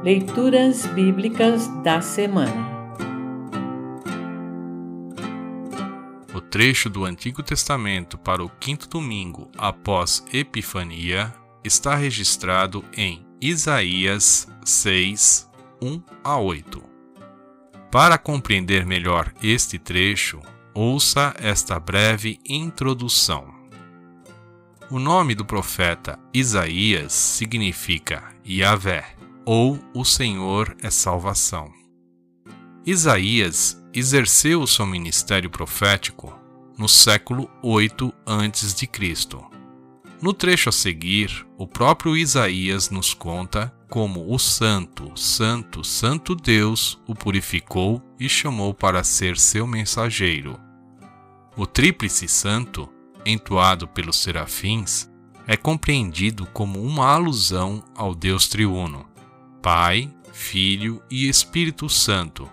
Leituras 0.00 0.86
Bíblicas 0.86 1.66
da 1.82 2.00
Semana 2.00 2.78
O 6.32 6.40
trecho 6.40 6.88
do 6.88 7.04
Antigo 7.04 7.42
Testamento 7.42 8.16
para 8.16 8.44
o 8.44 8.48
quinto 8.48 8.88
domingo 8.88 9.50
após 9.58 10.24
Epifania 10.32 11.34
está 11.64 11.96
registrado 11.96 12.84
em 12.96 13.26
Isaías 13.40 14.46
6, 14.64 15.50
1 15.82 16.00
a 16.22 16.38
8. 16.38 16.80
Para 17.90 18.16
compreender 18.16 18.86
melhor 18.86 19.32
este 19.42 19.80
trecho, 19.80 20.40
ouça 20.72 21.34
esta 21.40 21.80
breve 21.80 22.38
introdução. 22.48 23.52
O 24.88 25.00
nome 25.00 25.34
do 25.34 25.44
profeta 25.44 26.16
Isaías 26.32 27.12
significa 27.12 28.22
Yahvé 28.48 29.17
ou 29.50 29.78
o 29.94 30.04
Senhor 30.04 30.76
é 30.82 30.90
salvação. 30.90 31.72
Isaías 32.84 33.82
exerceu 33.94 34.66
seu 34.66 34.84
ministério 34.84 35.48
profético 35.48 36.38
no 36.76 36.86
século 36.86 37.48
8 37.62 38.12
a.C. 38.26 38.90
No 40.20 40.34
trecho 40.34 40.68
a 40.68 40.72
seguir, 40.72 41.46
o 41.56 41.66
próprio 41.66 42.14
Isaías 42.14 42.90
nos 42.90 43.14
conta 43.14 43.74
como 43.88 44.34
o 44.34 44.38
Santo, 44.38 45.16
Santo, 45.16 45.82
Santo 45.82 46.34
Deus 46.34 47.00
o 47.06 47.14
purificou 47.14 48.02
e 48.20 48.28
chamou 48.28 48.74
para 48.74 49.02
ser 49.02 49.38
seu 49.38 49.66
mensageiro. 49.66 50.60
O 51.56 51.66
Tríplice 51.66 52.28
Santo, 52.28 52.86
entoado 53.24 53.88
pelos 53.88 54.18
serafins, 54.18 55.08
é 55.46 55.56
compreendido 55.56 56.44
como 56.52 56.82
uma 56.82 57.06
alusão 57.06 57.82
ao 57.96 58.14
Deus 58.14 58.46
triuno, 58.46 59.07
Pai, 59.70 60.10
Filho 60.32 61.02
e 61.10 61.28
Espírito 61.28 61.90
Santo, 61.90 62.50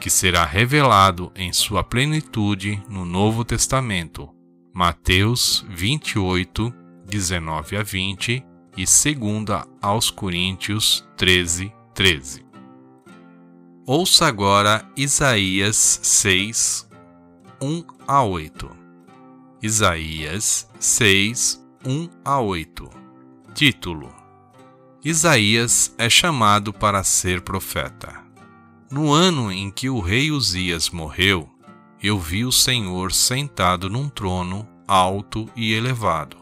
que 0.00 0.08
será 0.08 0.46
revelado 0.46 1.30
em 1.36 1.52
sua 1.52 1.84
plenitude 1.84 2.82
no 2.88 3.04
Novo 3.04 3.44
Testamento, 3.44 4.30
Mateus 4.72 5.62
28, 5.68 6.72
19 7.04 7.76
a 7.76 7.82
20 7.82 8.46
e 8.78 8.84
2 8.86 9.66
aos 9.82 10.10
Coríntios 10.10 11.06
13, 11.18 11.70
13. 11.92 12.46
Ouça 13.86 14.26
agora 14.26 14.90
Isaías 14.96 16.00
6, 16.02 16.88
1 17.60 17.84
a 18.08 18.24
8. 18.24 18.70
Isaías 19.62 20.66
6, 20.80 21.62
1 21.84 22.08
a 22.24 22.40
8. 22.40 22.88
Título 23.52 24.23
Isaías 25.04 25.94
é 25.98 26.08
chamado 26.08 26.72
para 26.72 27.04
ser 27.04 27.42
profeta. 27.42 28.24
No 28.90 29.12
ano 29.12 29.52
em 29.52 29.70
que 29.70 29.90
o 29.90 30.00
rei 30.00 30.30
Uzias 30.30 30.88
morreu, 30.88 31.46
eu 32.02 32.18
vi 32.18 32.42
o 32.42 32.50
Senhor 32.50 33.12
sentado 33.12 33.90
num 33.90 34.08
trono 34.08 34.66
alto 34.88 35.46
e 35.54 35.74
elevado. 35.74 36.38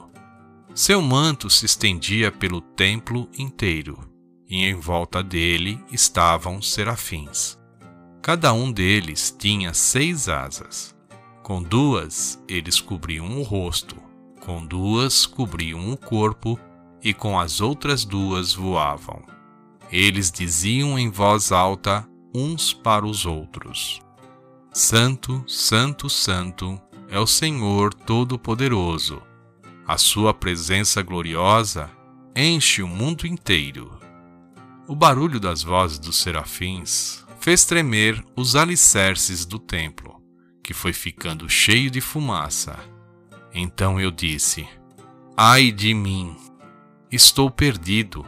Seu 0.77 1.03
manto 1.03 1.51
se 1.51 1.67
estendia 1.67 2.31
pelo 2.31 2.61
templo 2.61 3.29
inteiro, 3.37 3.99
e 4.49 4.65
em 4.65 4.75
volta 4.75 5.25
dele 5.25 5.83
estavam 5.91 6.63
serafins. 6.63 7.59
Cada 8.23 8.53
um 8.53 8.71
deles 8.71 9.35
tinha 9.37 9.75
seis 9.75 10.29
asas. 10.29 10.95
Com 11.43 11.61
duas 11.61 12.41
eles 12.47 12.81
cobriam 12.81 13.41
o 13.41 13.43
rosto, 13.43 13.97
com 14.41 14.65
duas 14.65 15.27
cobriam 15.27 15.93
o 15.93 15.97
corpo 15.97 16.57
e 17.03 17.13
com 17.13 17.39
as 17.39 17.61
outras 17.61 18.05
duas 18.05 18.55
voavam. 18.55 19.23
Eles 19.91 20.31
diziam 20.31 20.99
em 20.99 21.11
voz 21.11 21.53
alta 21.53 22.09
uns 22.35 22.73
para 22.73 23.05
os 23.05 23.27
outros: 23.27 24.01
Santo, 24.73 25.45
Santo, 25.47 26.09
Santo 26.09 26.81
é 27.09 27.19
o 27.19 27.27
Senhor 27.27 27.93
Todo-Poderoso. 27.93 29.23
A 29.87 29.99
sua 29.99 30.33
presença 30.33 31.03
gloriosa 31.03 31.91
enche 32.35 32.83
o 32.83 32.89
mundo 32.89 33.27
inteiro. 33.27 33.99
O 34.89 34.95
barulho 34.95 35.39
das 35.39 35.63
vozes 35.63 35.99
dos 35.99 36.17
serafins 36.17 37.25
fez 37.39 37.65
tremer 37.65 38.25
os 38.37 38.57
alicerces 38.57 39.45
do 39.45 39.59
templo, 39.59 40.23
que 40.63 40.73
foi 40.73 40.93
ficando 40.93 41.49
cheio 41.49 41.91
de 41.91 42.01
fumaça. 42.01 42.79
Então 43.53 44.01
eu 44.01 44.11
disse: 44.11 44.67
Ai 45.37 45.71
de 45.71 45.93
mim! 45.93 46.37
Estou 47.13 47.51
perdido, 47.51 48.25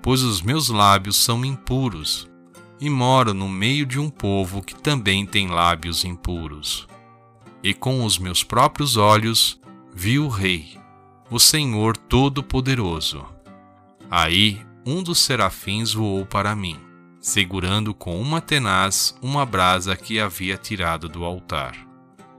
pois 0.00 0.22
os 0.22 0.40
meus 0.40 0.68
lábios 0.68 1.16
são 1.16 1.44
impuros 1.44 2.30
e 2.80 2.88
moro 2.88 3.34
no 3.34 3.48
meio 3.48 3.84
de 3.84 3.98
um 3.98 4.08
povo 4.08 4.62
que 4.62 4.72
também 4.72 5.26
tem 5.26 5.48
lábios 5.48 6.04
impuros. 6.04 6.86
E 7.60 7.74
com 7.74 8.04
os 8.04 8.16
meus 8.16 8.44
próprios 8.44 8.96
olhos 8.96 9.60
vi 9.92 10.20
o 10.20 10.28
Rei, 10.28 10.78
o 11.28 11.40
Senhor 11.40 11.96
Todo-Poderoso. 11.96 13.26
Aí 14.08 14.64
um 14.86 15.02
dos 15.02 15.18
serafins 15.18 15.92
voou 15.92 16.24
para 16.24 16.54
mim, 16.54 16.78
segurando 17.20 17.92
com 17.92 18.20
uma 18.20 18.40
tenaz 18.40 19.18
uma 19.20 19.44
brasa 19.44 19.96
que 19.96 20.20
havia 20.20 20.56
tirado 20.56 21.08
do 21.08 21.24
altar. 21.24 21.74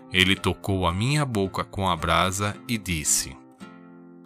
Ele 0.10 0.38
tocou 0.38 0.88
a 0.88 0.94
minha 0.94 1.26
boca 1.26 1.66
com 1.66 1.90
a 1.90 1.98
brasa 1.98 2.56
e 2.66 2.78
disse: 2.78 3.36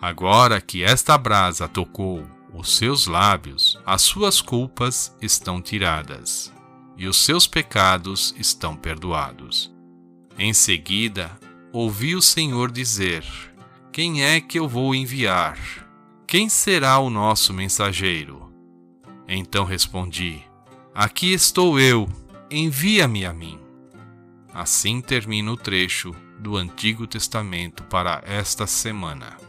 Agora 0.02 0.62
que 0.62 0.84
esta 0.84 1.18
brasa 1.18 1.68
tocou 1.68 2.26
os 2.54 2.78
seus 2.78 3.06
lábios, 3.06 3.78
as 3.86 4.02
suas 4.02 4.42
culpas 4.42 5.16
estão 5.22 5.62
tiradas 5.62 6.54
e 6.98 7.08
os 7.08 7.18
seus 7.18 7.46
pecados 7.46 8.34
estão 8.38 8.76
perdoados. 8.76 9.74
Em 10.38 10.54
seguida, 10.54 11.38
ouvi 11.72 12.16
o 12.16 12.22
Senhor 12.22 12.72
dizer: 12.72 13.26
Quem 13.92 14.24
é 14.24 14.40
que 14.40 14.58
eu 14.58 14.68
vou 14.68 14.96
enviar? 14.96 15.58
Quem 16.26 16.48
será 16.48 17.00
o 17.00 17.10
nosso 17.10 17.54
mensageiro? 17.54 18.54
Então 19.28 19.66
respondi: 19.66 20.42
Aqui 20.96 21.34
estou 21.34 21.80
eu, 21.80 22.08
envia-me 22.50 23.26
a 23.26 23.34
mim. 23.34 23.60
Assim 24.54 25.02
termina 25.02 25.52
o 25.52 25.58
trecho 25.58 26.16
do 26.40 26.56
Antigo 26.56 27.06
Testamento 27.06 27.84
para 27.84 28.22
esta 28.26 28.66
semana. 28.66 29.49